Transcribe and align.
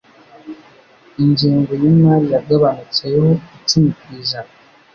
ingengo 1.23 1.71
yimari 1.81 2.27
yagabanutseho 2.35 3.27
icumi 3.57 3.89
kwijana 3.99 4.51